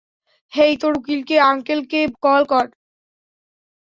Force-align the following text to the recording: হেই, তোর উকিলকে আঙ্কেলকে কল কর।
হেই, 0.53 0.73
তোর 0.81 0.93
উকিলকে 0.97 1.35
আঙ্কেলকে 1.41 1.99
কল 2.23 2.41
কর। 2.43 2.65